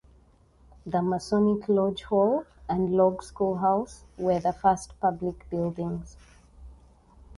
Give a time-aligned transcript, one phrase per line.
[0.83, 6.17] The Masonic lodge hall and a log schoolhouse were the first public buildings.